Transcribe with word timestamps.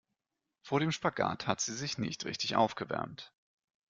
Vor 0.63 0.79
dem 0.79 0.91
Spagat 0.91 1.45
hat 1.45 1.61
sie 1.61 1.75
sich 1.75 1.99
nicht 1.99 2.25
richtig 2.25 2.55
aufgewärmt. 2.55 3.35